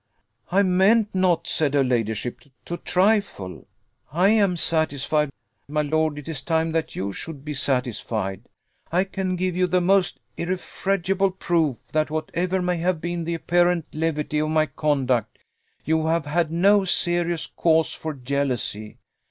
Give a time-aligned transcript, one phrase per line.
[0.51, 3.67] "I meant not," said her ladyship, "to trifle:
[4.11, 5.29] I am satisfied.
[5.67, 8.41] My lord, it is time that you should be satisfied.
[8.91, 13.93] I can give you the most irrefragable proof, that whatever may have been the apparent
[13.93, 15.37] levity of my conduct,
[15.85, 18.97] you have had no serious cause for jealousy.